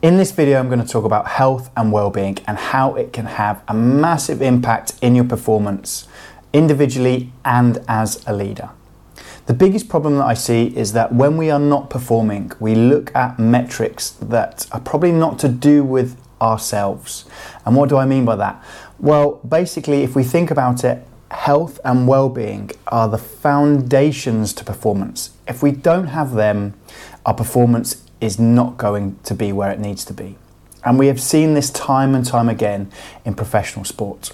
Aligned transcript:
In 0.00 0.16
this 0.16 0.30
video, 0.30 0.60
I'm 0.60 0.68
going 0.68 0.80
to 0.80 0.86
talk 0.86 1.04
about 1.04 1.26
health 1.26 1.72
and 1.76 1.90
well-being 1.90 2.38
and 2.46 2.56
how 2.56 2.94
it 2.94 3.12
can 3.12 3.26
have 3.26 3.64
a 3.66 3.74
massive 3.74 4.40
impact 4.40 4.92
in 5.02 5.16
your 5.16 5.24
performance 5.24 6.06
individually 6.52 7.32
and 7.44 7.82
as 7.88 8.24
a 8.24 8.32
leader. 8.32 8.70
The 9.46 9.54
biggest 9.54 9.88
problem 9.88 10.18
that 10.18 10.24
I 10.24 10.34
see 10.34 10.66
is 10.66 10.92
that 10.92 11.12
when 11.12 11.36
we 11.36 11.50
are 11.50 11.58
not 11.58 11.90
performing, 11.90 12.52
we 12.60 12.76
look 12.76 13.12
at 13.16 13.40
metrics 13.40 14.10
that 14.10 14.68
are 14.70 14.78
probably 14.78 15.10
not 15.10 15.40
to 15.40 15.48
do 15.48 15.82
with 15.82 16.16
ourselves. 16.40 17.24
And 17.66 17.74
what 17.74 17.88
do 17.88 17.96
I 17.96 18.06
mean 18.06 18.24
by 18.24 18.36
that? 18.36 18.64
Well, 19.00 19.40
basically, 19.48 20.04
if 20.04 20.14
we 20.14 20.22
think 20.22 20.52
about 20.52 20.84
it, 20.84 21.04
health 21.32 21.80
and 21.84 22.06
well-being 22.06 22.70
are 22.86 23.08
the 23.08 23.18
foundations 23.18 24.52
to 24.54 24.64
performance. 24.64 25.30
If 25.48 25.60
we 25.60 25.72
don't 25.72 26.06
have 26.06 26.34
them, 26.34 26.74
our 27.26 27.34
performance 27.34 28.07
is 28.20 28.38
not 28.38 28.76
going 28.76 29.18
to 29.24 29.34
be 29.34 29.52
where 29.52 29.70
it 29.70 29.78
needs 29.78 30.04
to 30.06 30.12
be. 30.12 30.36
And 30.84 30.98
we 30.98 31.08
have 31.08 31.20
seen 31.20 31.54
this 31.54 31.70
time 31.70 32.14
and 32.14 32.24
time 32.24 32.48
again 32.48 32.90
in 33.24 33.34
professional 33.34 33.84
sports. 33.84 34.32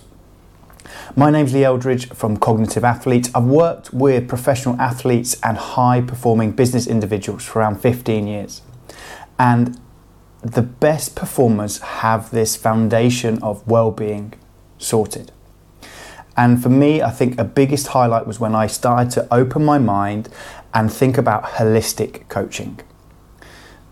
My 1.16 1.30
name's 1.30 1.52
Lee 1.52 1.64
Eldridge 1.64 2.08
from 2.10 2.36
Cognitive 2.36 2.84
Athlete. 2.84 3.30
I've 3.34 3.44
worked 3.44 3.92
with 3.92 4.28
professional 4.28 4.80
athletes 4.80 5.36
and 5.42 5.56
high 5.56 6.00
performing 6.00 6.52
business 6.52 6.86
individuals 6.86 7.44
for 7.44 7.60
around 7.60 7.80
15 7.80 8.26
years. 8.26 8.62
And 9.38 9.80
the 10.42 10.62
best 10.62 11.16
performers 11.16 11.78
have 11.78 12.30
this 12.30 12.56
foundation 12.56 13.42
of 13.42 13.66
well-being 13.66 14.34
sorted. 14.78 15.32
And 16.36 16.62
for 16.62 16.68
me, 16.68 17.00
I 17.00 17.10
think 17.10 17.38
a 17.38 17.44
biggest 17.44 17.88
highlight 17.88 18.26
was 18.26 18.40
when 18.40 18.54
I 18.54 18.66
started 18.66 19.10
to 19.12 19.34
open 19.34 19.64
my 19.64 19.78
mind 19.78 20.28
and 20.72 20.92
think 20.92 21.16
about 21.16 21.44
holistic 21.44 22.28
coaching. 22.28 22.80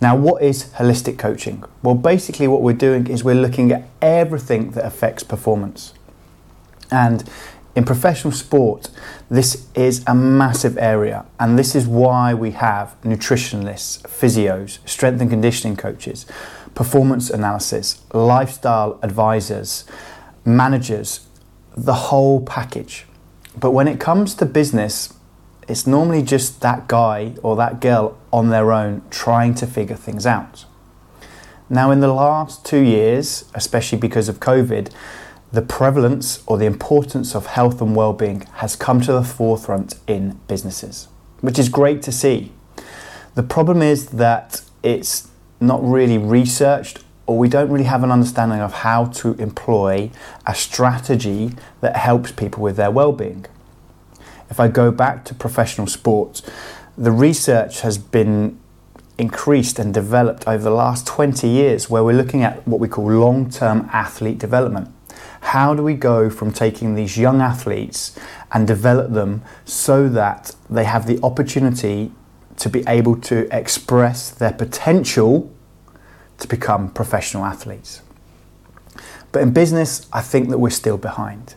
Now, 0.02 0.16
what 0.16 0.42
is 0.42 0.64
holistic 0.78 1.16
coaching? 1.16 1.62
Well, 1.80 1.94
basically, 1.94 2.48
what 2.48 2.60
we're 2.60 2.72
doing 2.72 3.06
is 3.06 3.22
we're 3.22 3.36
looking 3.36 3.70
at 3.70 3.88
everything 4.02 4.72
that 4.72 4.84
affects 4.84 5.22
performance. 5.22 5.94
And 6.90 7.22
in 7.76 7.84
professional 7.84 8.32
sport, 8.32 8.90
this 9.30 9.68
is 9.76 10.02
a 10.08 10.12
massive 10.12 10.76
area, 10.76 11.24
and 11.38 11.56
this 11.56 11.76
is 11.76 11.86
why 11.86 12.34
we 12.34 12.50
have 12.50 12.96
nutritionalists, 13.02 14.02
physios, 14.02 14.80
strength 14.88 15.20
and 15.20 15.30
conditioning 15.30 15.76
coaches, 15.76 16.26
performance 16.74 17.30
analysis, 17.30 18.02
lifestyle 18.12 18.98
advisors, 19.04 19.84
managers, 20.44 21.28
the 21.76 21.94
whole 22.10 22.40
package. 22.40 23.06
But 23.56 23.70
when 23.70 23.86
it 23.86 24.00
comes 24.00 24.34
to 24.34 24.46
business, 24.46 25.14
it's 25.72 25.86
normally 25.86 26.20
just 26.20 26.60
that 26.60 26.86
guy 26.86 27.32
or 27.42 27.56
that 27.56 27.80
girl 27.80 28.18
on 28.30 28.50
their 28.50 28.72
own 28.72 29.00
trying 29.08 29.54
to 29.54 29.66
figure 29.66 29.96
things 29.96 30.26
out. 30.26 30.66
Now, 31.70 31.90
in 31.90 32.00
the 32.00 32.12
last 32.12 32.66
two 32.66 32.82
years, 32.82 33.46
especially 33.54 33.96
because 33.96 34.28
of 34.28 34.38
COVID, 34.38 34.92
the 35.50 35.62
prevalence 35.62 36.42
or 36.46 36.58
the 36.58 36.66
importance 36.66 37.34
of 37.34 37.46
health 37.46 37.80
and 37.80 37.96
well-being 37.96 38.42
has 38.56 38.76
come 38.76 39.00
to 39.00 39.12
the 39.12 39.24
forefront 39.24 39.94
in 40.06 40.38
businesses, 40.46 41.08
which 41.40 41.58
is 41.58 41.70
great 41.70 42.02
to 42.02 42.12
see. 42.12 42.52
The 43.34 43.42
problem 43.42 43.80
is 43.80 44.08
that 44.08 44.60
it's 44.82 45.28
not 45.58 45.82
really 45.82 46.18
researched 46.18 47.02
or 47.26 47.38
we 47.38 47.48
don't 47.48 47.70
really 47.70 47.84
have 47.84 48.04
an 48.04 48.10
understanding 48.10 48.60
of 48.60 48.74
how 48.74 49.06
to 49.06 49.32
employ 49.34 50.10
a 50.46 50.54
strategy 50.54 51.52
that 51.80 51.96
helps 51.96 52.30
people 52.30 52.62
with 52.62 52.76
their 52.76 52.90
well-being. 52.90 53.46
If 54.52 54.60
I 54.60 54.68
go 54.68 54.90
back 54.90 55.24
to 55.24 55.34
professional 55.34 55.86
sports, 55.86 56.42
the 56.98 57.10
research 57.10 57.80
has 57.80 57.96
been 57.96 58.60
increased 59.16 59.78
and 59.78 59.94
developed 59.94 60.46
over 60.46 60.62
the 60.62 60.70
last 60.70 61.06
20 61.06 61.48
years 61.48 61.88
where 61.88 62.04
we're 62.04 62.18
looking 62.18 62.42
at 62.42 62.68
what 62.68 62.78
we 62.78 62.86
call 62.86 63.10
long-term 63.10 63.88
athlete 63.94 64.38
development. 64.38 64.90
How 65.40 65.72
do 65.72 65.82
we 65.82 65.94
go 65.94 66.28
from 66.28 66.52
taking 66.52 66.94
these 66.94 67.16
young 67.16 67.40
athletes 67.40 68.14
and 68.52 68.66
develop 68.66 69.14
them 69.14 69.40
so 69.64 70.06
that 70.10 70.54
they 70.68 70.84
have 70.84 71.06
the 71.06 71.18
opportunity 71.22 72.12
to 72.58 72.68
be 72.68 72.84
able 72.86 73.16
to 73.22 73.48
express 73.56 74.28
their 74.28 74.52
potential 74.52 75.50
to 76.40 76.46
become 76.46 76.90
professional 76.90 77.46
athletes? 77.46 78.02
But 79.32 79.40
in 79.40 79.54
business, 79.54 80.06
I 80.12 80.20
think 80.20 80.50
that 80.50 80.58
we're 80.58 80.68
still 80.68 80.98
behind. 80.98 81.54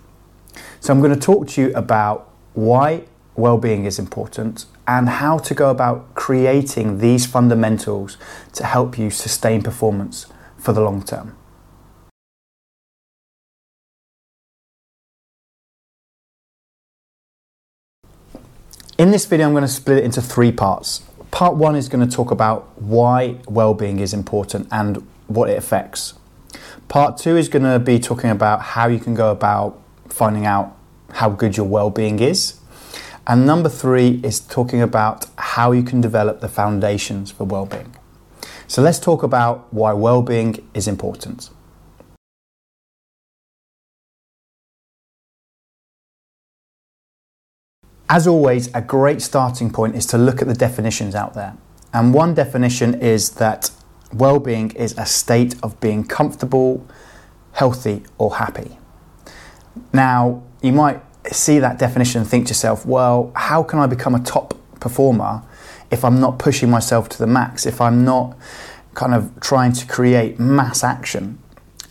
So 0.80 0.94
I'm 0.94 1.02
going 1.02 1.14
to 1.14 1.19
talk 1.19 1.50
to 1.50 1.62
you 1.62 1.74
about 1.74 2.31
why 2.56 3.04
well-being 3.36 3.86
is 3.86 4.00
important 4.00 4.66
and 4.88 5.10
how 5.10 5.38
to 5.38 5.54
go 5.54 5.70
about 5.70 6.16
creating 6.16 7.00
these 7.00 7.26
fundamentals 7.26 8.18
to 8.54 8.66
help 8.66 8.98
you 8.98 9.10
sustain 9.10 9.62
performance 9.62 10.28
for 10.58 10.72
the 10.72 10.82
long 10.82 11.04
term. 11.04 11.36
In 18.98 19.12
this 19.12 19.26
video, 19.26 19.48
I'm 19.48 19.52
going 19.52 19.64
to 19.64 19.68
split 19.68 19.98
it 19.98 20.04
into 20.06 20.22
three 20.22 20.54
parts. 20.54 21.04
Part 21.30 21.56
one 21.56 21.76
is 21.76 21.90
going 21.90 22.08
to 22.08 22.16
talk 22.16 22.32
about 22.32 22.82
why 22.82 23.40
well-being 23.46 24.00
is 24.00 24.14
important 24.14 24.70
and 24.72 25.06
what 25.28 25.50
it 25.50 25.58
affects. 25.58 26.14
Part 26.88 27.18
two 27.18 27.36
is 27.36 27.50
going 27.50 27.64
to 27.64 27.78
be 27.78 28.00
talking 28.00 28.30
about 28.30 28.62
how 28.62 28.88
you 28.88 29.00
can 29.00 29.14
go 29.14 29.32
about 29.32 29.82
finding 30.08 30.46
out 30.46 30.75
how 31.16 31.30
good 31.30 31.58
your 31.58 31.66
well-being 31.66 32.20
is. 32.20 32.59
And 33.28 33.46
number 33.46 33.70
three 33.70 34.20
is 34.24 34.40
talking 34.40 34.81
about 34.81 35.26
how 35.38 35.72
you 35.72 35.81
can 35.81 36.02
develop 36.02 36.42
the 36.42 36.50
foundations 36.50 37.31
for 37.31 37.46
well-being. 37.46 37.96
So 38.68 38.81
let's 38.81 39.00
talk 39.00 39.24
about 39.24 39.74
why 39.74 39.94
well-being 39.94 40.68
is 40.74 40.88
important. 40.88 41.50
As 48.09 48.28
always, 48.28 48.74
a 48.75 48.81
great 48.81 49.22
starting 49.22 49.72
point 49.72 49.96
is 49.96 50.06
to 50.08 50.18
look 50.18 50.42
at 50.42 50.48
the 50.48 50.54
definitions 50.54 51.16
out 51.16 51.34
there. 51.34 51.58
And 51.94 52.14
one 52.14 52.34
definition 52.34 52.94
is 52.94 53.31
that 53.31 53.72
well-being 54.14 54.72
is 54.72 54.96
a 54.98 55.06
state 55.06 55.56
of 55.64 55.80
being 55.80 56.04
comfortable, 56.04 56.86
healthy 57.54 58.04
or 58.18 58.36
happy. 58.36 58.78
Now, 59.92 60.44
you 60.62 60.72
might 60.72 61.02
see 61.31 61.59
that 61.59 61.80
definition 61.80 62.22
and 62.22 62.30
think 62.30 62.47
to 62.47 62.52
yourself, 62.52 62.86
well, 62.86 63.31
how 63.36 63.63
can 63.63 63.80
I 63.80 63.88
become 63.88 64.16
a 64.16 64.19
top 64.19 64.58
performer 64.80 65.44
if 65.91 66.03
I'm 66.03 66.19
not 66.19 66.40
pushing 66.40 66.69
myself 66.69 67.09
to 67.09 67.18
the 67.18 67.28
max, 67.28 67.66
if 67.66 67.81
I'm 67.81 68.03
not 68.03 68.38
kind 68.94 69.13
of 69.13 69.40
trying 69.40 69.74
to 69.74 69.88
create 69.88 70.40
mass 70.40 70.84
action? 70.84 71.40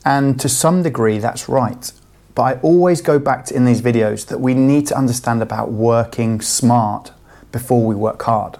And 0.05 0.39
to 0.41 0.49
some 0.49 0.83
degree, 0.83 1.19
that's 1.19 1.49
right. 1.49 1.91
But 2.35 2.43
I 2.43 2.61
always 2.61 3.01
go 3.01 3.19
back 3.19 3.47
to 3.47 3.55
in 3.55 3.65
these 3.65 3.81
videos 3.81 4.27
that 4.27 4.41
we 4.41 4.55
need 4.55 4.87
to 4.89 4.97
understand 4.97 5.43
about 5.43 5.71
working 5.71 6.41
smart 6.41 7.13
before 7.53 7.87
we 7.87 7.95
work 7.95 8.23
hard. 8.23 8.59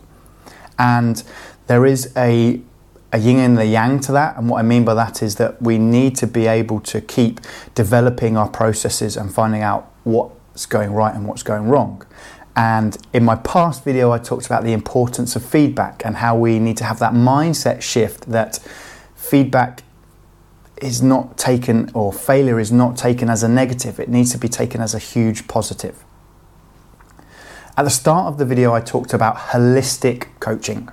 And 0.79 1.23
there 1.67 1.85
is 1.85 2.13
a 2.17 2.61
a 3.13 3.19
yin 3.19 3.39
and 3.39 3.57
the 3.57 3.65
yang 3.65 4.01
to 4.01 4.11
that. 4.11 4.37
And 4.37 4.51
what 4.51 4.59
I 4.59 4.63
mean 4.63 4.85
by 4.85 4.95
that 4.95 5.23
is 5.23 5.37
that 5.37 5.63
we 5.63 5.79
need 5.79 6.17
to 6.17 6.27
be 6.27 6.49
able 6.49 6.81
to 6.81 7.01
keep 7.01 7.41
developing 7.77 8.37
our 8.37 8.49
processes 8.49 9.17
and 9.17 9.33
finding 9.33 9.63
out 9.63 9.89
what's 10.55 10.67
going 10.67 10.93
right 10.93 11.13
and 11.13 11.27
what's 11.27 11.43
going 11.43 11.69
wrong. 11.69 12.07
And 12.55 12.97
in 13.13 13.25
my 13.25 13.35
past 13.35 13.83
video, 13.83 14.13
I 14.13 14.19
talked 14.19 14.47
about 14.47 14.63
the 14.63 14.73
importance 14.73 15.35
of 15.35 15.45
feedback 15.45 16.03
and 16.05 16.19
how 16.19 16.37
we 16.37 16.61
need 16.61 16.77
to 16.77 16.85
have 16.85 17.01
that 17.01 17.13
mindset 17.13 17.83
shift 17.83 18.31
that 18.31 18.61
feedback 19.17 19.83
is 20.81 21.03
not 21.03 21.37
taken 21.37 21.91
or 21.93 22.13
failure 22.13 22.61
is 22.61 22.71
not 22.71 22.97
taken 22.97 23.29
as 23.29 23.43
a 23.43 23.49
negative. 23.49 23.99
It 23.99 24.09
needs 24.09 24.31
to 24.31 24.39
be 24.39 24.49
taken 24.49 24.81
as 24.81 24.95
a 24.95 25.01
huge 25.01 25.49
positive. 25.49 26.05
At 27.77 27.83
the 27.83 27.91
start 27.91 28.29
of 28.29 28.39
the 28.39 28.45
video, 28.45 28.73
I 28.73 28.81
talked 28.81 29.13
about 29.13 29.35
holistic 29.35 30.29
coaching. 30.39 30.89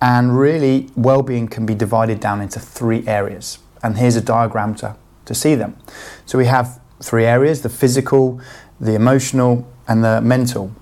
And 0.00 0.38
really, 0.38 0.90
well-being 0.94 1.48
can 1.48 1.66
be 1.66 1.74
divided 1.74 2.20
down 2.20 2.40
into 2.40 2.60
three 2.60 3.04
areas. 3.08 3.58
And 3.82 3.98
here's 3.98 4.14
a 4.14 4.20
diagram 4.20 4.76
to, 4.76 4.96
to 5.24 5.34
see 5.34 5.56
them. 5.56 5.76
So 6.24 6.38
we 6.38 6.46
have 6.46 6.80
three 7.02 7.24
areas, 7.24 7.62
the 7.62 7.68
physical, 7.68 8.40
the 8.78 8.94
emotional, 8.94 9.66
and 9.88 10.04
the 10.04 10.20
mental. 10.20 10.72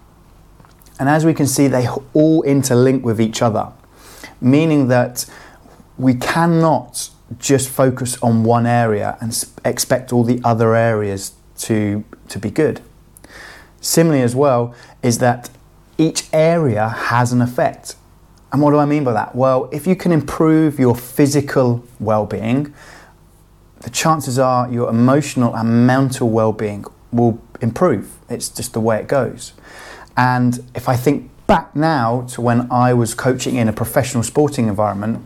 And 0.98 1.08
as 1.08 1.24
we 1.24 1.32
can 1.32 1.46
see, 1.46 1.68
they 1.68 1.86
all 2.12 2.42
interlink 2.42 3.02
with 3.02 3.20
each 3.20 3.40
other, 3.40 3.72
meaning 4.40 4.88
that 4.88 5.26
we 5.96 6.14
cannot 6.14 7.10
just 7.38 7.68
focus 7.68 8.20
on 8.22 8.42
one 8.42 8.66
area 8.66 9.16
and 9.20 9.44
expect 9.64 10.12
all 10.12 10.24
the 10.24 10.40
other 10.42 10.74
areas 10.74 11.32
to, 11.58 12.04
to 12.28 12.38
be 12.38 12.50
good. 12.50 12.80
Similarly, 13.80 14.22
as 14.22 14.34
well, 14.34 14.74
is 15.02 15.18
that 15.18 15.50
each 15.98 16.24
area 16.32 16.88
has 16.88 17.32
an 17.32 17.42
effect. 17.42 17.96
And 18.52 18.62
what 18.62 18.70
do 18.70 18.78
I 18.78 18.86
mean 18.86 19.04
by 19.04 19.12
that? 19.12 19.34
Well, 19.34 19.68
if 19.72 19.86
you 19.86 19.94
can 19.94 20.10
improve 20.10 20.78
your 20.78 20.96
physical 20.96 21.84
well 22.00 22.24
being, 22.24 22.74
the 23.80 23.90
chances 23.90 24.38
are 24.38 24.70
your 24.70 24.88
emotional 24.90 25.54
and 25.54 25.86
mental 25.86 26.28
well 26.28 26.52
being 26.52 26.84
will 27.12 27.40
improve. 27.60 28.18
It's 28.28 28.48
just 28.48 28.72
the 28.72 28.80
way 28.80 28.98
it 28.98 29.08
goes. 29.08 29.52
And 30.16 30.64
if 30.74 30.88
I 30.88 30.96
think 30.96 31.30
back 31.46 31.74
now 31.74 32.22
to 32.32 32.40
when 32.40 32.70
I 32.70 32.92
was 32.92 33.14
coaching 33.14 33.56
in 33.56 33.68
a 33.68 33.72
professional 33.72 34.22
sporting 34.22 34.68
environment, 34.68 35.24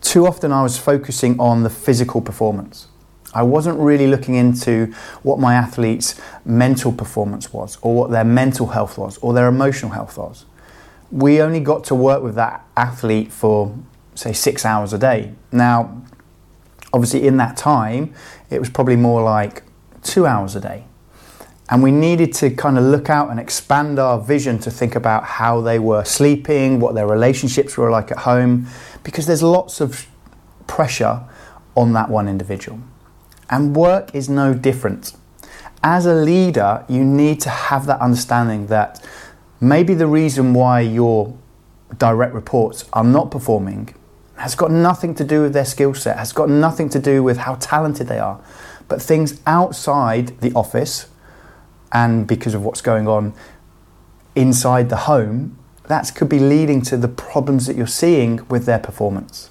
too 0.00 0.26
often 0.26 0.52
I 0.52 0.62
was 0.62 0.78
focusing 0.78 1.38
on 1.40 1.62
the 1.62 1.70
physical 1.70 2.20
performance. 2.20 2.88
I 3.34 3.42
wasn't 3.42 3.78
really 3.78 4.06
looking 4.06 4.34
into 4.34 4.94
what 5.22 5.38
my 5.38 5.54
athletes' 5.54 6.18
mental 6.44 6.92
performance 6.92 7.52
was, 7.52 7.76
or 7.82 7.94
what 7.94 8.10
their 8.10 8.24
mental 8.24 8.68
health 8.68 8.96
was, 8.96 9.18
or 9.18 9.34
their 9.34 9.48
emotional 9.48 9.92
health 9.92 10.16
was. 10.16 10.46
We 11.10 11.42
only 11.42 11.60
got 11.60 11.84
to 11.84 11.94
work 11.94 12.22
with 12.22 12.34
that 12.36 12.64
athlete 12.76 13.32
for, 13.32 13.76
say, 14.14 14.32
six 14.32 14.64
hours 14.64 14.92
a 14.92 14.98
day. 14.98 15.32
Now, 15.52 16.02
obviously, 16.96 17.26
in 17.26 17.36
that 17.36 17.58
time, 17.58 18.14
it 18.48 18.58
was 18.58 18.70
probably 18.70 18.96
more 18.96 19.22
like 19.22 19.62
two 20.02 20.26
hours 20.26 20.56
a 20.56 20.60
day. 20.60 20.84
And 21.68 21.82
we 21.82 21.90
needed 21.90 22.32
to 22.34 22.48
kind 22.50 22.78
of 22.78 22.84
look 22.84 23.10
out 23.10 23.28
and 23.28 23.38
expand 23.38 23.98
our 23.98 24.18
vision 24.18 24.58
to 24.60 24.70
think 24.70 24.94
about 24.94 25.24
how 25.24 25.60
they 25.60 25.78
were 25.78 26.04
sleeping, 26.04 26.80
what 26.80 26.94
their 26.94 27.06
relationships 27.06 27.76
were 27.76 27.90
like 27.90 28.10
at 28.10 28.18
home, 28.18 28.66
because 29.02 29.26
there's 29.26 29.42
lots 29.42 29.80
of 29.82 30.06
pressure 30.66 31.22
on 31.76 31.92
that 31.92 32.08
one 32.08 32.28
individual. 32.28 32.80
And 33.50 33.76
work 33.76 34.14
is 34.14 34.30
no 34.30 34.54
different. 34.54 35.12
As 35.82 36.06
a 36.06 36.14
leader, 36.14 36.82
you 36.88 37.04
need 37.04 37.42
to 37.42 37.50
have 37.50 37.84
that 37.86 38.00
understanding 38.00 38.68
that 38.68 39.04
maybe 39.60 39.92
the 39.92 40.06
reason 40.06 40.54
why 40.54 40.80
your 40.80 41.36
direct 41.98 42.32
reports 42.32 42.88
are 42.94 43.04
not 43.04 43.30
performing 43.30 43.94
has 44.36 44.54
got 44.54 44.70
nothing 44.70 45.14
to 45.14 45.24
do 45.24 45.42
with 45.42 45.52
their 45.52 45.64
skill 45.64 45.94
set, 45.94 46.18
has 46.18 46.32
got 46.32 46.48
nothing 46.48 46.88
to 46.90 46.98
do 46.98 47.22
with 47.22 47.38
how 47.38 47.56
talented 47.56 48.08
they 48.08 48.18
are, 48.18 48.40
but 48.88 49.00
things 49.00 49.40
outside 49.46 50.38
the 50.40 50.52
office 50.52 51.06
and 51.92 52.26
because 52.26 52.54
of 52.54 52.62
what's 52.64 52.80
going 52.80 53.08
on 53.08 53.32
inside 54.34 54.88
the 54.90 54.96
home, 54.96 55.58
that 55.84 56.12
could 56.14 56.28
be 56.28 56.38
leading 56.38 56.82
to 56.82 56.96
the 56.96 57.08
problems 57.08 57.66
that 57.66 57.76
you're 57.76 57.86
seeing 57.86 58.46
with 58.48 58.66
their 58.66 58.78
performance. 58.78 59.50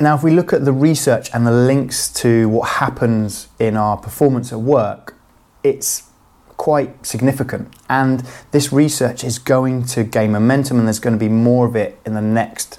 Now, 0.00 0.14
if 0.14 0.22
we 0.22 0.30
look 0.30 0.52
at 0.52 0.64
the 0.64 0.72
research 0.72 1.30
and 1.32 1.46
the 1.46 1.52
links 1.52 2.12
to 2.14 2.48
what 2.48 2.68
happens 2.68 3.48
in 3.58 3.76
our 3.76 3.96
performance 3.96 4.52
at 4.52 4.60
work, 4.60 5.14
it's 5.62 6.10
quite 6.56 7.06
significant. 7.06 7.72
And 7.88 8.22
this 8.50 8.72
research 8.72 9.24
is 9.24 9.38
going 9.38 9.84
to 9.86 10.04
gain 10.04 10.32
momentum, 10.32 10.78
and 10.78 10.86
there's 10.86 10.98
going 10.98 11.14
to 11.14 11.20
be 11.20 11.30
more 11.30 11.66
of 11.66 11.76
it 11.76 11.98
in 12.04 12.14
the 12.14 12.20
next 12.20 12.78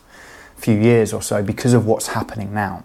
few 0.58 0.78
years 0.78 1.14
or 1.14 1.22
so 1.22 1.42
because 1.42 1.74
of 1.74 1.86
what's 1.86 2.08
happening 2.08 2.54
now. 2.54 2.84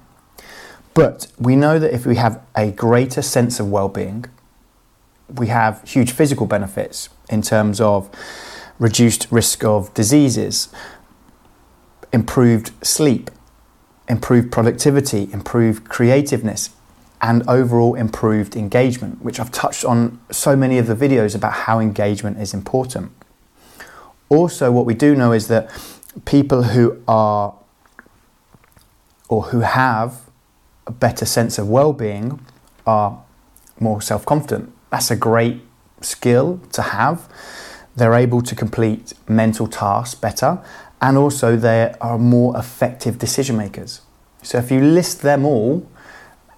But 0.95 1.27
we 1.39 1.57
know 1.57 1.79
that 1.79 1.93
if 1.93 2.05
we 2.07 2.17
have 2.17 2.43
a 2.55 2.71
greater 2.71 3.23
sense 3.23 3.59
of 3.59 3.71
well 3.71 3.89
being, 3.89 4.27
we 5.29 5.47
have 5.49 5.83
huge 5.89 6.13
physical 6.13 6.47
benefits 6.47 7.09
in 7.31 7.43
terms 7.43 7.81
of 7.81 8.11
reduced 8.79 9.27
risk 9.31 9.65
of 9.65 9.93
diseases, 9.95 10.69
improved 12.13 12.73
sleep, 12.85 13.31
improved 14.09 14.53
productivity, 14.53 15.31
improved 15.33 15.89
creativeness, 15.89 16.71
and 17.23 17.43
overall 17.49 17.95
improved 17.95 18.57
engagement, 18.57 19.23
which 19.23 19.39
I've 19.39 19.53
touched 19.53 19.85
on 19.85 20.21
so 20.31 20.57
many 20.57 20.79
of 20.79 20.89
the 20.89 20.95
videos 20.95 21.35
about 21.35 21.53
how 21.53 21.79
engagement 21.79 22.39
is 22.39 22.53
important. 22.53 23.13
Also, 24.29 24.73
what 24.73 24.85
we 24.85 24.95
do 24.95 25.15
know 25.15 25.33
is 25.33 25.49
that 25.49 25.71
people 26.25 26.65
who 26.65 27.01
are 27.07 27.55
or 29.33 29.41
who 29.51 29.61
have 29.61 30.11
a 30.87 30.93
better 30.93 31.25
sense 31.25 31.59
of 31.59 31.69
well 31.69 31.93
being 31.93 32.27
are 32.87 33.11
more 33.81 34.01
self 34.03 34.27
confident 34.27 34.73
that's 34.93 35.11
a 35.11 35.17
great 35.17 35.63
skill 36.03 36.61
to 36.73 36.83
have. 36.83 37.27
They're 37.97 38.15
able 38.15 38.43
to 38.43 38.55
complete 38.55 39.15
mental 39.27 39.67
tasks 39.67 40.15
better 40.15 40.63
and 41.01 41.17
also 41.17 41.57
they 41.57 41.95
are 41.99 42.19
more 42.19 42.57
effective 42.59 43.19
decision 43.19 43.57
makers. 43.57 44.03
So 44.43 44.59
if 44.59 44.71
you 44.71 44.83
list 44.83 45.23
them 45.23 45.47
all, 45.47 45.89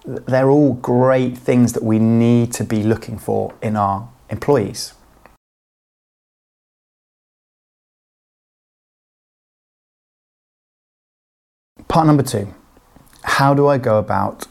they're 0.05 0.51
all 0.51 0.75
great 0.75 1.39
things 1.39 1.75
that 1.75 1.85
we 1.85 2.01
need 2.01 2.53
to 2.55 2.65
be 2.65 2.83
looking 2.83 3.19
for 3.19 3.55
in 3.63 3.77
our 3.77 4.09
employees. 4.31 4.95
Part 11.87 12.09
number 12.09 12.25
two 12.25 12.53
how 13.25 13.55
do 13.55 13.67
I 13.67 13.79
go 13.79 13.99
about 13.99 14.47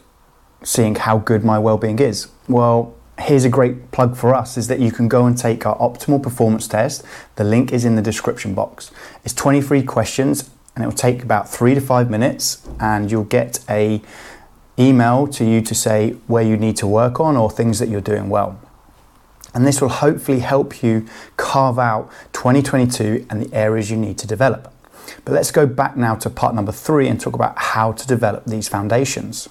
seeing 0.62 0.94
how 0.94 1.18
good 1.18 1.44
my 1.44 1.58
well-being 1.58 1.98
is? 1.98 2.28
Well, 2.48 2.94
here's 3.18 3.44
a 3.44 3.48
great 3.48 3.92
plug 3.92 4.16
for 4.16 4.34
us 4.34 4.56
is 4.56 4.68
that 4.68 4.80
you 4.80 4.90
can 4.90 5.08
go 5.08 5.26
and 5.26 5.38
take 5.38 5.64
our 5.64 5.78
optimal 5.78 6.22
performance 6.22 6.66
test. 6.66 7.04
The 7.36 7.44
link 7.44 7.72
is 7.72 7.84
in 7.84 7.96
the 7.96 8.02
description 8.02 8.54
box. 8.54 8.90
It's 9.24 9.34
23 9.34 9.84
questions 9.84 10.50
and 10.74 10.84
it 10.84 10.88
will 10.88 10.94
take 10.94 11.22
about 11.22 11.48
3 11.48 11.74
to 11.74 11.80
5 11.80 12.10
minutes 12.10 12.68
and 12.80 13.10
you'll 13.10 13.24
get 13.24 13.64
a 13.70 14.02
email 14.76 15.28
to 15.28 15.44
you 15.44 15.60
to 15.60 15.74
say 15.74 16.10
where 16.26 16.42
you 16.42 16.56
need 16.56 16.76
to 16.76 16.86
work 16.86 17.20
on 17.20 17.36
or 17.36 17.48
things 17.50 17.78
that 17.78 17.88
you're 17.88 18.00
doing 18.00 18.28
well. 18.28 18.58
And 19.54 19.64
this 19.64 19.80
will 19.80 19.88
hopefully 19.88 20.40
help 20.40 20.82
you 20.82 21.06
carve 21.36 21.78
out 21.78 22.10
2022 22.32 23.24
and 23.30 23.40
the 23.40 23.54
areas 23.54 23.88
you 23.88 23.96
need 23.96 24.18
to 24.18 24.26
develop. 24.26 24.73
But 25.24 25.32
let's 25.32 25.50
go 25.50 25.66
back 25.66 25.96
now 25.96 26.14
to 26.16 26.30
part 26.30 26.54
number 26.54 26.72
3 26.72 27.08
and 27.08 27.20
talk 27.20 27.34
about 27.34 27.58
how 27.58 27.92
to 27.92 28.06
develop 28.06 28.44
these 28.44 28.68
foundations. 28.68 29.48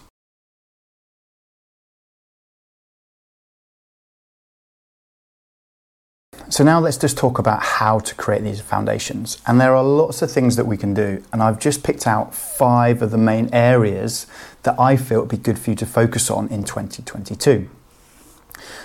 So 6.53 6.63
now 6.63 6.79
let's 6.79 6.97
just 6.97 7.17
talk 7.17 7.39
about 7.39 7.63
how 7.63 7.97
to 7.97 8.13
create 8.13 8.43
these 8.43 8.61
foundations. 8.61 9.41
And 9.47 9.59
there 9.59 9.75
are 9.75 9.83
lots 9.83 10.21
of 10.21 10.31
things 10.31 10.55
that 10.55 10.65
we 10.65 10.77
can 10.77 10.93
do. 10.93 11.23
And 11.33 11.41
I've 11.41 11.57
just 11.57 11.83
picked 11.83 12.05
out 12.05 12.35
five 12.35 13.01
of 13.01 13.09
the 13.09 13.17
main 13.17 13.49
areas 13.51 14.27
that 14.61 14.79
I 14.79 14.95
feel 14.95 15.21
would 15.21 15.29
be 15.29 15.37
good 15.37 15.57
for 15.57 15.71
you 15.71 15.75
to 15.77 15.87
focus 15.87 16.29
on 16.29 16.49
in 16.49 16.63
2022. 16.63 17.69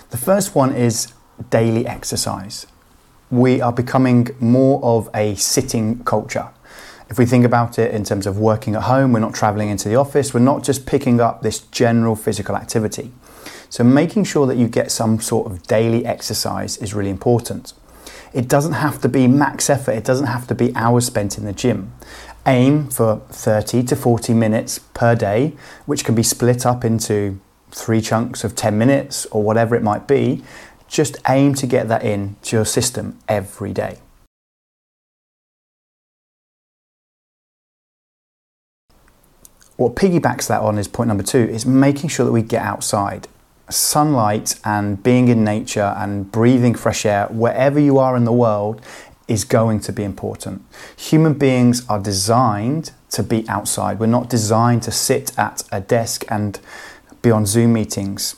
The 0.08 0.16
first 0.16 0.54
one 0.54 0.74
is 0.74 1.12
daily 1.50 1.86
exercise. 1.86 2.66
We 3.30 3.60
are 3.60 3.72
becoming 3.72 4.28
more 4.40 4.82
of 4.82 5.10
a 5.14 5.34
sitting 5.34 6.02
culture. 6.04 6.48
If 7.10 7.18
we 7.18 7.24
think 7.24 7.46
about 7.46 7.78
it 7.78 7.94
in 7.94 8.04
terms 8.04 8.26
of 8.26 8.38
working 8.38 8.74
at 8.74 8.82
home, 8.82 9.12
we're 9.12 9.20
not 9.20 9.34
traveling 9.34 9.70
into 9.70 9.88
the 9.88 9.96
office, 9.96 10.34
we're 10.34 10.40
not 10.40 10.62
just 10.62 10.84
picking 10.84 11.20
up 11.20 11.40
this 11.40 11.60
general 11.60 12.14
physical 12.14 12.54
activity. 12.54 13.12
So 13.70 13.82
making 13.82 14.24
sure 14.24 14.46
that 14.46 14.56
you 14.56 14.68
get 14.68 14.90
some 14.90 15.20
sort 15.20 15.50
of 15.50 15.62
daily 15.66 16.04
exercise 16.04 16.76
is 16.78 16.94
really 16.94 17.10
important. 17.10 17.72
It 18.34 18.46
doesn't 18.46 18.72
have 18.72 19.00
to 19.00 19.08
be 19.08 19.26
max 19.26 19.70
effort, 19.70 19.92
it 19.92 20.04
doesn't 20.04 20.26
have 20.26 20.46
to 20.48 20.54
be 20.54 20.74
hours 20.74 21.06
spent 21.06 21.38
in 21.38 21.46
the 21.46 21.52
gym. 21.54 21.92
Aim 22.46 22.90
for 22.90 23.22
30 23.30 23.84
to 23.84 23.96
40 23.96 24.34
minutes 24.34 24.78
per 24.78 25.14
day, 25.14 25.54
which 25.86 26.04
can 26.04 26.14
be 26.14 26.22
split 26.22 26.66
up 26.66 26.84
into 26.84 27.40
three 27.70 28.00
chunks 28.02 28.44
of 28.44 28.54
10 28.54 28.76
minutes 28.76 29.26
or 29.26 29.42
whatever 29.42 29.74
it 29.74 29.82
might 29.82 30.06
be. 30.06 30.42
Just 30.88 31.16
aim 31.28 31.54
to 31.54 31.66
get 31.66 31.88
that 31.88 32.02
in 32.02 32.36
to 32.42 32.56
your 32.56 32.64
system 32.64 33.18
every 33.28 33.72
day. 33.72 33.98
What 39.78 39.94
piggybacks 39.94 40.48
that 40.48 40.60
on 40.60 40.76
is 40.76 40.88
point 40.88 41.06
number 41.06 41.22
two 41.22 41.38
is 41.38 41.64
making 41.64 42.10
sure 42.10 42.26
that 42.26 42.32
we 42.32 42.42
get 42.42 42.62
outside 42.62 43.28
sunlight 43.70 44.58
and 44.64 45.00
being 45.00 45.28
in 45.28 45.44
nature 45.44 45.94
and 45.96 46.32
breathing 46.32 46.74
fresh 46.74 47.06
air 47.06 47.26
wherever 47.30 47.78
you 47.78 47.96
are 47.98 48.16
in 48.16 48.24
the 48.24 48.32
world 48.32 48.82
is 49.28 49.44
going 49.44 49.78
to 49.78 49.92
be 49.92 50.02
important. 50.02 50.64
Human 50.96 51.34
beings 51.34 51.86
are 51.88 52.00
designed 52.00 52.90
to 53.10 53.22
be 53.22 53.48
outside. 53.48 54.00
We're 54.00 54.06
not 54.06 54.28
designed 54.28 54.82
to 54.82 54.90
sit 54.90 55.38
at 55.38 55.62
a 55.70 55.80
desk 55.80 56.24
and 56.28 56.58
be 57.22 57.30
on 57.30 57.46
Zoom 57.46 57.74
meetings 57.74 58.34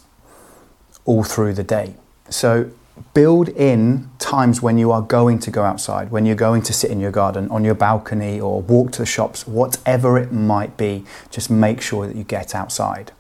all 1.07 1.25
through 1.25 1.55
the 1.55 1.65
day. 1.65 1.95
So 2.29 2.71
build 3.15 3.49
in 3.51 4.11
times 4.19 4.63
when 4.63 4.79
you 4.79 4.91
are 4.93 5.03
going 5.03 5.39
to 5.41 5.51
go 5.51 5.63
outside, 5.63 6.11
when 6.11 6.27
you're 6.27 6.37
going 6.37 6.63
to 6.63 6.73
sit 6.73 6.91
in 6.91 7.01
your 7.01 7.11
garden, 7.11 7.49
on 7.51 7.65
your 7.65 7.75
balcony, 7.75 8.41
or 8.41 8.63
walk 8.63 8.93
to 8.93 8.99
the 8.99 9.07
shops, 9.07 9.47
whatever 9.47 10.19
it 10.19 10.33
might 10.33 10.77
be, 10.77 11.05
just 11.31 11.51
make 11.51 11.81
sure 11.81 12.07
that 12.07 12.17
you 12.17 12.25
get 12.25 12.55
outside. 12.55 13.13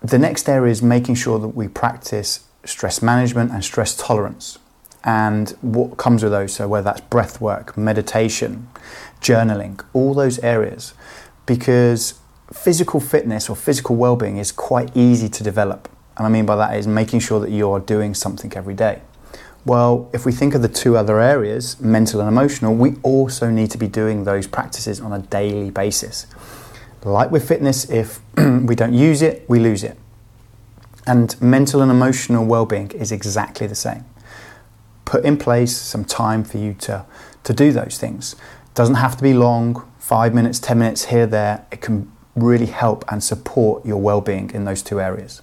The 0.00 0.18
next 0.18 0.48
area 0.48 0.70
is 0.70 0.82
making 0.82 1.14
sure 1.14 1.38
that 1.38 1.48
we 1.48 1.68
practice 1.68 2.46
stress 2.64 3.02
management 3.02 3.50
and 3.52 3.64
stress 3.64 3.96
tolerance 3.96 4.58
and 5.04 5.50
what 5.60 5.96
comes 5.96 6.22
with 6.22 6.32
those. 6.32 6.54
So, 6.54 6.68
whether 6.68 6.84
that's 6.84 7.00
breath 7.02 7.40
work, 7.40 7.76
meditation, 7.76 8.68
journaling, 9.20 9.84
all 9.92 10.14
those 10.14 10.38
areas, 10.40 10.94
because 11.46 12.14
physical 12.52 13.00
fitness 13.00 13.48
or 13.48 13.56
physical 13.56 13.96
well 13.96 14.16
being 14.16 14.36
is 14.36 14.52
quite 14.52 14.96
easy 14.96 15.28
to 15.28 15.42
develop. 15.42 15.88
And 16.16 16.26
I 16.26 16.30
mean 16.30 16.46
by 16.46 16.56
that 16.56 16.76
is 16.76 16.86
making 16.86 17.20
sure 17.20 17.40
that 17.40 17.50
you're 17.50 17.80
doing 17.80 18.14
something 18.14 18.52
every 18.54 18.74
day. 18.74 19.02
Well, 19.64 20.10
if 20.12 20.26
we 20.26 20.32
think 20.32 20.54
of 20.54 20.62
the 20.62 20.68
two 20.68 20.96
other 20.96 21.20
areas, 21.20 21.80
mental 21.80 22.20
and 22.20 22.28
emotional, 22.28 22.74
we 22.74 22.96
also 23.02 23.48
need 23.48 23.70
to 23.70 23.78
be 23.78 23.86
doing 23.86 24.24
those 24.24 24.46
practices 24.48 25.00
on 25.00 25.12
a 25.12 25.20
daily 25.20 25.70
basis. 25.70 26.26
Like 27.04 27.30
with 27.30 27.46
fitness, 27.46 27.88
if 27.88 28.20
we 28.36 28.74
don't 28.74 28.92
use 28.92 29.22
it, 29.22 29.48
we 29.48 29.60
lose 29.60 29.84
it. 29.84 29.96
And 31.06 31.40
mental 31.40 31.80
and 31.80 31.90
emotional 31.90 32.44
well-being 32.44 32.90
is 32.92 33.12
exactly 33.12 33.66
the 33.66 33.74
same. 33.74 34.04
Put 35.04 35.24
in 35.24 35.36
place 35.36 35.76
some 35.76 36.04
time 36.04 36.42
for 36.44 36.58
you 36.58 36.74
to, 36.74 37.04
to 37.44 37.52
do 37.52 37.72
those 37.72 37.98
things. 37.98 38.36
Doesn't 38.74 38.96
have 38.96 39.16
to 39.16 39.22
be 39.22 39.34
long, 39.34 39.88
five 39.98 40.34
minutes, 40.34 40.58
10 40.58 40.78
minutes 40.78 41.06
here, 41.06 41.26
there. 41.26 41.66
It 41.70 41.80
can 41.80 42.10
really 42.34 42.66
help 42.66 43.04
and 43.08 43.22
support 43.22 43.84
your 43.84 44.00
well 44.00 44.20
being 44.20 44.50
in 44.50 44.64
those 44.64 44.82
two 44.82 45.00
areas. 45.00 45.42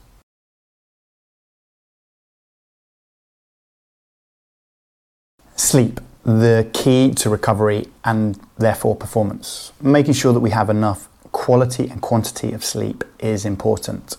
Sleep, 5.69 5.99
the 6.23 6.67
key 6.73 7.13
to 7.13 7.29
recovery 7.29 7.85
and 8.03 8.39
therefore 8.57 8.95
performance. 8.95 9.71
Making 9.79 10.13
sure 10.15 10.33
that 10.33 10.39
we 10.39 10.49
have 10.49 10.67
enough 10.67 11.07
quality 11.31 11.87
and 11.87 12.01
quantity 12.01 12.53
of 12.53 12.65
sleep 12.65 13.03
is 13.19 13.45
important. 13.45 14.17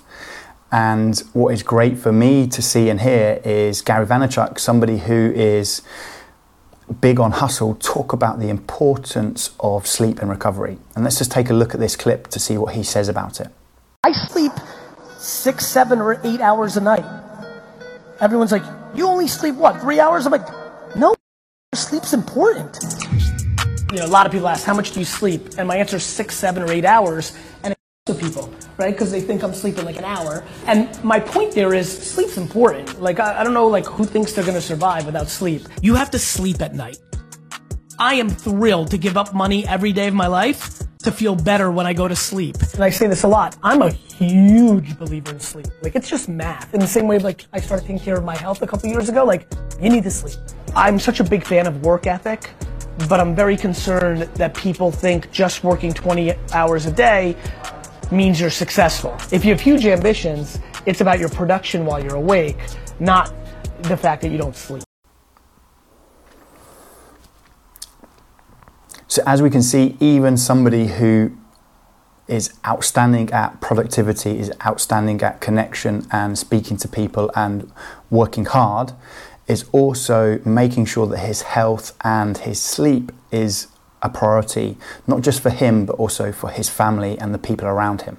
And 0.70 1.18
what 1.32 1.52
is 1.52 1.64
great 1.64 1.98
for 1.98 2.12
me 2.12 2.46
to 2.46 2.62
see 2.62 2.88
and 2.88 3.00
hear 3.00 3.40
is 3.44 3.82
Gary 3.82 4.06
Vaynerchuk, 4.06 4.60
somebody 4.60 4.98
who 4.98 5.32
is 5.34 5.82
big 7.00 7.18
on 7.18 7.32
hustle, 7.32 7.74
talk 7.74 8.12
about 8.12 8.38
the 8.38 8.48
importance 8.48 9.50
of 9.58 9.88
sleep 9.88 10.20
and 10.20 10.30
recovery. 10.30 10.78
And 10.94 11.02
let's 11.02 11.18
just 11.18 11.32
take 11.32 11.50
a 11.50 11.52
look 11.52 11.74
at 11.74 11.80
this 11.80 11.96
clip 11.96 12.28
to 12.28 12.38
see 12.38 12.58
what 12.58 12.76
he 12.76 12.84
says 12.84 13.08
about 13.08 13.40
it. 13.40 13.48
I 14.04 14.12
sleep 14.12 14.52
six, 15.18 15.66
seven, 15.66 15.98
or 15.98 16.20
eight 16.22 16.40
hours 16.40 16.76
a 16.76 16.80
night. 16.80 17.04
Everyone's 18.20 18.52
like, 18.52 18.62
You 18.94 19.08
only 19.08 19.26
sleep 19.26 19.56
what, 19.56 19.80
three 19.80 19.98
hours? 19.98 20.26
I'm 20.26 20.30
like, 20.30 20.59
sleep's 21.76 22.12
important. 22.12 22.76
You 23.92 23.98
know, 23.98 24.06
a 24.06 24.08
lot 24.08 24.26
of 24.26 24.32
people 24.32 24.48
ask, 24.48 24.64
How 24.64 24.74
much 24.74 24.90
do 24.90 24.98
you 24.98 25.04
sleep? 25.04 25.50
And 25.56 25.68
my 25.68 25.76
answer 25.76 25.96
is 25.96 26.02
six, 26.04 26.34
seven, 26.34 26.62
or 26.64 26.72
eight 26.72 26.84
hours. 26.84 27.36
And 27.62 27.76
to 28.06 28.14
people, 28.14 28.52
right? 28.76 28.92
Because 28.92 29.12
they 29.12 29.20
think 29.20 29.44
I'm 29.44 29.54
sleeping 29.54 29.84
like 29.84 29.96
an 29.96 30.04
hour. 30.04 30.44
And 30.66 30.88
my 31.04 31.20
point 31.20 31.54
there 31.54 31.74
is 31.74 31.90
sleep's 31.90 32.36
important. 32.36 33.00
Like, 33.00 33.20
I, 33.20 33.40
I 33.40 33.44
don't 33.44 33.54
know, 33.54 33.68
like, 33.68 33.86
who 33.86 34.04
thinks 34.04 34.32
they're 34.32 34.44
gonna 34.44 34.60
survive 34.60 35.06
without 35.06 35.28
sleep. 35.28 35.62
You 35.80 35.94
have 35.94 36.10
to 36.10 36.18
sleep 36.18 36.60
at 36.60 36.74
night. 36.74 36.98
I 38.00 38.14
am 38.14 38.28
thrilled 38.28 38.90
to 38.90 38.98
give 38.98 39.16
up 39.16 39.32
money 39.32 39.66
every 39.68 39.92
day 39.92 40.08
of 40.08 40.14
my 40.14 40.26
life 40.26 40.80
to 41.04 41.12
feel 41.12 41.36
better 41.36 41.70
when 41.70 41.86
I 41.86 41.92
go 41.92 42.08
to 42.08 42.16
sleep. 42.16 42.56
And 42.74 42.82
I 42.82 42.90
say 42.90 43.06
this 43.06 43.22
a 43.22 43.28
lot. 43.28 43.56
I'm 43.62 43.82
a 43.82 43.90
huge 43.90 44.98
believer 44.98 45.30
in 45.30 45.40
sleep. 45.40 45.66
Like 45.82 45.94
it's 45.94 46.08
just 46.10 46.28
math. 46.28 46.74
In 46.74 46.80
the 46.80 46.86
same 46.88 47.06
way 47.06 47.18
like 47.18 47.46
I 47.52 47.60
started 47.60 47.82
taking 47.82 48.00
care 48.00 48.16
of 48.16 48.24
my 48.24 48.36
health 48.36 48.60
a 48.62 48.66
couple 48.66 48.88
years 48.88 49.08
ago, 49.08 49.24
like 49.24 49.46
you 49.80 49.88
need 49.88 50.02
to 50.02 50.10
sleep. 50.10 50.38
I'm 50.76 50.98
such 50.98 51.20
a 51.20 51.24
big 51.24 51.44
fan 51.44 51.66
of 51.66 51.82
work 51.84 52.06
ethic, 52.06 52.50
but 53.08 53.18
I'm 53.18 53.34
very 53.34 53.56
concerned 53.56 54.22
that 54.34 54.54
people 54.54 54.92
think 54.92 55.30
just 55.32 55.64
working 55.64 55.92
20 55.92 56.32
hours 56.52 56.86
a 56.86 56.92
day 56.92 57.36
means 58.12 58.40
you're 58.40 58.50
successful. 58.50 59.16
If 59.32 59.44
you 59.44 59.50
have 59.50 59.60
huge 59.60 59.84
ambitions, 59.86 60.60
it's 60.86 61.00
about 61.00 61.18
your 61.18 61.28
production 61.28 61.84
while 61.84 62.02
you're 62.02 62.16
awake, 62.16 62.58
not 63.00 63.32
the 63.82 63.96
fact 63.96 64.22
that 64.22 64.30
you 64.30 64.38
don't 64.38 64.54
sleep. 64.54 64.82
So, 69.08 69.22
as 69.26 69.42
we 69.42 69.50
can 69.50 69.62
see, 69.62 69.96
even 69.98 70.36
somebody 70.36 70.86
who 70.86 71.36
is 72.28 72.54
outstanding 72.64 73.32
at 73.32 73.60
productivity, 73.60 74.38
is 74.38 74.52
outstanding 74.64 75.20
at 75.20 75.40
connection 75.40 76.06
and 76.12 76.38
speaking 76.38 76.76
to 76.76 76.86
people 76.86 77.28
and 77.34 77.72
working 78.08 78.44
hard, 78.44 78.92
is 79.50 79.64
also 79.72 80.40
making 80.44 80.86
sure 80.86 81.06
that 81.06 81.18
his 81.18 81.42
health 81.42 81.96
and 82.04 82.38
his 82.38 82.60
sleep 82.60 83.12
is 83.30 83.66
a 84.02 84.08
priority, 84.08 84.76
not 85.06 85.20
just 85.20 85.42
for 85.42 85.50
him, 85.50 85.84
but 85.84 85.96
also 85.96 86.32
for 86.32 86.50
his 86.50 86.68
family 86.68 87.18
and 87.18 87.34
the 87.34 87.38
people 87.38 87.66
around 87.66 88.02
him, 88.02 88.16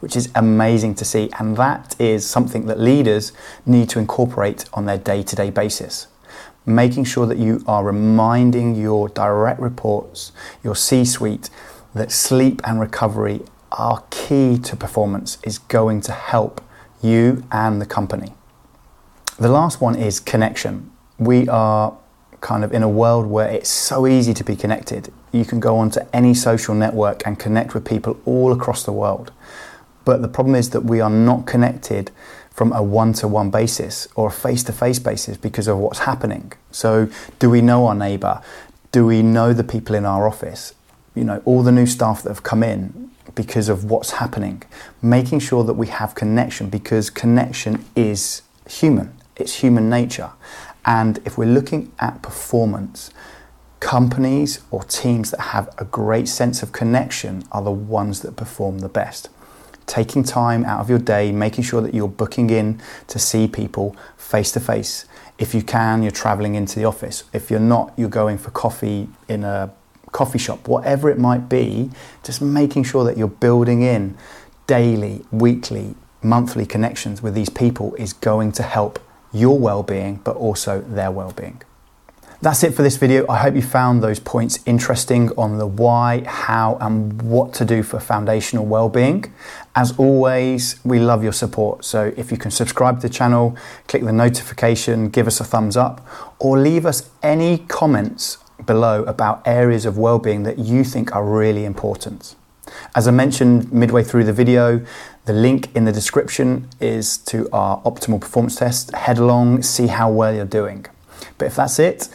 which 0.00 0.16
is 0.16 0.30
amazing 0.34 0.94
to 0.96 1.04
see. 1.04 1.30
And 1.38 1.56
that 1.56 1.94
is 2.00 2.28
something 2.28 2.66
that 2.66 2.80
leaders 2.80 3.32
need 3.66 3.88
to 3.90 3.98
incorporate 3.98 4.64
on 4.72 4.86
their 4.86 4.98
day 4.98 5.22
to 5.22 5.36
day 5.36 5.50
basis 5.50 6.08
making 6.64 7.04
sure 7.04 7.26
that 7.26 7.38
you 7.38 7.62
are 7.66 7.84
reminding 7.84 8.76
your 8.76 9.08
direct 9.08 9.60
reports, 9.60 10.32
your 10.62 10.76
C 10.76 11.04
suite, 11.04 11.50
that 11.94 12.12
sleep 12.12 12.60
and 12.64 12.80
recovery 12.80 13.42
are 13.72 14.04
key 14.10 14.58
to 14.58 14.76
performance, 14.76 15.38
is 15.42 15.58
going 15.58 16.00
to 16.02 16.12
help 16.12 16.62
you 17.02 17.44
and 17.50 17.80
the 17.80 17.86
company. 17.86 18.32
The 19.42 19.48
last 19.48 19.80
one 19.80 19.96
is 19.96 20.20
connection. 20.20 20.92
We 21.18 21.48
are 21.48 21.98
kind 22.40 22.62
of 22.62 22.72
in 22.72 22.84
a 22.84 22.88
world 22.88 23.26
where 23.26 23.48
it's 23.48 23.68
so 23.68 24.06
easy 24.06 24.32
to 24.34 24.44
be 24.44 24.54
connected. 24.54 25.12
You 25.32 25.44
can 25.44 25.58
go 25.58 25.78
onto 25.78 25.98
any 26.12 26.32
social 26.32 26.76
network 26.76 27.26
and 27.26 27.36
connect 27.36 27.74
with 27.74 27.84
people 27.84 28.20
all 28.24 28.52
across 28.52 28.84
the 28.84 28.92
world. 28.92 29.32
But 30.04 30.22
the 30.22 30.28
problem 30.28 30.54
is 30.54 30.70
that 30.70 30.82
we 30.82 31.00
are 31.00 31.10
not 31.10 31.44
connected 31.44 32.12
from 32.52 32.72
a 32.72 32.84
one 32.84 33.14
to 33.14 33.26
one 33.26 33.50
basis 33.50 34.06
or 34.14 34.28
a 34.28 34.30
face 34.30 34.62
to 34.62 34.72
face 34.72 35.00
basis 35.00 35.36
because 35.36 35.66
of 35.66 35.76
what's 35.76 35.98
happening. 35.98 36.52
So, 36.70 37.08
do 37.40 37.50
we 37.50 37.62
know 37.62 37.88
our 37.88 37.96
neighbour? 37.96 38.42
Do 38.92 39.06
we 39.06 39.24
know 39.24 39.52
the 39.52 39.64
people 39.64 39.96
in 39.96 40.06
our 40.06 40.28
office? 40.28 40.72
You 41.16 41.24
know, 41.24 41.42
all 41.44 41.64
the 41.64 41.72
new 41.72 41.86
staff 41.86 42.22
that 42.22 42.28
have 42.28 42.44
come 42.44 42.62
in 42.62 43.10
because 43.34 43.68
of 43.68 43.90
what's 43.90 44.12
happening. 44.12 44.62
Making 45.02 45.40
sure 45.40 45.64
that 45.64 45.74
we 45.74 45.88
have 45.88 46.14
connection 46.14 46.70
because 46.70 47.10
connection 47.10 47.84
is 47.96 48.42
human, 48.68 49.12
it's 49.36 49.56
human 49.56 49.88
nature. 49.88 50.30
And 50.84 51.18
if 51.24 51.38
we're 51.38 51.44
looking 51.46 51.92
at 51.98 52.22
performance, 52.22 53.10
companies 53.80 54.60
or 54.70 54.82
teams 54.84 55.30
that 55.32 55.40
have 55.40 55.68
a 55.78 55.84
great 55.84 56.28
sense 56.28 56.62
of 56.62 56.72
connection 56.72 57.44
are 57.52 57.62
the 57.62 57.70
ones 57.70 58.20
that 58.22 58.36
perform 58.36 58.78
the 58.78 58.88
best 58.88 59.28
taking 59.86 60.22
time 60.22 60.64
out 60.64 60.80
of 60.80 60.88
your 60.88 60.98
day, 60.98 61.32
making 61.32 61.64
sure 61.64 61.80
that 61.80 61.94
you're 61.94 62.08
booking 62.08 62.50
in 62.50 62.80
to 63.08 63.18
see 63.18 63.46
people 63.46 63.96
face 64.16 64.52
to 64.52 64.60
face. 64.60 65.04
If 65.38 65.54
you 65.54 65.62
can, 65.62 66.02
you're 66.02 66.12
traveling 66.12 66.54
into 66.54 66.78
the 66.78 66.84
office. 66.84 67.24
If 67.32 67.50
you're 67.50 67.60
not, 67.60 67.92
you're 67.96 68.08
going 68.08 68.38
for 68.38 68.50
coffee 68.50 69.08
in 69.28 69.44
a 69.44 69.72
coffee 70.12 70.38
shop, 70.38 70.68
whatever 70.68 71.10
it 71.10 71.18
might 71.18 71.48
be, 71.48 71.90
just 72.22 72.40
making 72.40 72.84
sure 72.84 73.04
that 73.04 73.16
you're 73.16 73.28
building 73.28 73.82
in 73.82 74.16
daily, 74.66 75.24
weekly, 75.30 75.94
monthly 76.22 76.66
connections 76.66 77.22
with 77.22 77.34
these 77.34 77.48
people 77.48 77.94
is 77.96 78.12
going 78.12 78.52
to 78.52 78.62
help 78.62 78.98
your 79.32 79.58
well 79.58 79.82
being, 79.82 80.20
but 80.24 80.36
also 80.36 80.80
their 80.80 81.10
well 81.10 81.32
being. 81.32 81.62
That's 82.42 82.64
it 82.64 82.74
for 82.74 82.82
this 82.82 82.96
video. 82.96 83.24
I 83.28 83.36
hope 83.36 83.54
you 83.54 83.62
found 83.62 84.02
those 84.02 84.18
points 84.18 84.58
interesting 84.66 85.30
on 85.38 85.58
the 85.58 85.66
why, 85.66 86.24
how, 86.26 86.76
and 86.80 87.22
what 87.22 87.54
to 87.54 87.64
do 87.64 87.84
for 87.84 88.00
foundational 88.00 88.66
well-being. 88.66 89.32
As 89.76 89.96
always, 89.96 90.84
we 90.84 90.98
love 90.98 91.22
your 91.22 91.32
support. 91.32 91.84
So 91.84 92.12
if 92.16 92.32
you 92.32 92.36
can 92.36 92.50
subscribe 92.50 93.00
to 93.00 93.06
the 93.06 93.14
channel, 93.14 93.56
click 93.86 94.02
the 94.02 94.12
notification, 94.12 95.08
give 95.08 95.28
us 95.28 95.38
a 95.38 95.44
thumbs 95.44 95.76
up, 95.76 96.04
or 96.40 96.58
leave 96.58 96.84
us 96.84 97.10
any 97.22 97.58
comments 97.58 98.38
below 98.66 99.04
about 99.04 99.46
areas 99.46 99.86
of 99.86 99.96
well-being 99.96 100.42
that 100.42 100.58
you 100.58 100.82
think 100.82 101.14
are 101.14 101.24
really 101.24 101.64
important. 101.64 102.34
As 102.96 103.06
I 103.06 103.12
mentioned 103.12 103.72
midway 103.72 104.02
through 104.02 104.24
the 104.24 104.32
video, 104.32 104.84
the 105.24 105.32
link 105.32 105.74
in 105.74 105.84
the 105.84 105.92
description 105.92 106.68
is 106.80 107.16
to 107.18 107.48
our 107.52 107.80
optimal 107.82 108.20
performance 108.20 108.56
test. 108.56 108.94
Head 108.94 109.18
along, 109.18 109.62
see 109.62 109.86
how 109.86 110.10
well 110.10 110.34
you're 110.34 110.44
doing. 110.44 110.86
But 111.38 111.46
if 111.46 111.56
that's 111.56 111.78
it, 111.78 112.08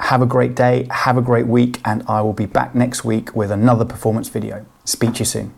have 0.00 0.22
a 0.22 0.26
great 0.26 0.54
day, 0.54 0.86
have 0.90 1.18
a 1.18 1.22
great 1.22 1.46
week, 1.46 1.80
and 1.84 2.02
I 2.08 2.22
will 2.22 2.32
be 2.32 2.46
back 2.46 2.74
next 2.74 3.04
week 3.04 3.34
with 3.34 3.50
another 3.50 3.84
performance 3.84 4.28
video. 4.28 4.64
Speak 4.84 5.14
to 5.14 5.18
you 5.20 5.24
soon. 5.24 5.54